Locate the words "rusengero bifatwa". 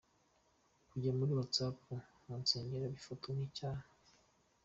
2.39-3.29